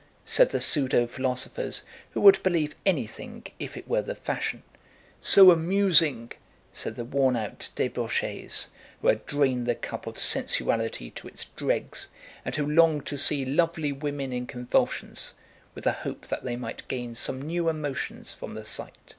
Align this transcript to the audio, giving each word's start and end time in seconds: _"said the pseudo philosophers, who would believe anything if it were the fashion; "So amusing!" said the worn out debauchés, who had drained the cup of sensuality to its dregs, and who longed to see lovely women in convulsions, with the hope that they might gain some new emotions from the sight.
_"said 0.24 0.48
the 0.48 0.62
pseudo 0.62 1.06
philosophers, 1.06 1.82
who 2.12 2.22
would 2.22 2.42
believe 2.42 2.74
anything 2.86 3.44
if 3.58 3.76
it 3.76 3.86
were 3.86 4.00
the 4.00 4.14
fashion; 4.14 4.62
"So 5.20 5.50
amusing!" 5.50 6.32
said 6.72 6.96
the 6.96 7.04
worn 7.04 7.36
out 7.36 7.68
debauchés, 7.76 8.68
who 9.02 9.08
had 9.08 9.26
drained 9.26 9.66
the 9.66 9.74
cup 9.74 10.06
of 10.06 10.18
sensuality 10.18 11.10
to 11.10 11.28
its 11.28 11.44
dregs, 11.54 12.08
and 12.46 12.56
who 12.56 12.64
longed 12.66 13.04
to 13.08 13.18
see 13.18 13.44
lovely 13.44 13.92
women 13.92 14.32
in 14.32 14.46
convulsions, 14.46 15.34
with 15.74 15.84
the 15.84 15.92
hope 16.00 16.28
that 16.28 16.44
they 16.44 16.56
might 16.56 16.88
gain 16.88 17.14
some 17.14 17.42
new 17.42 17.68
emotions 17.68 18.32
from 18.32 18.54
the 18.54 18.64
sight. 18.64 19.14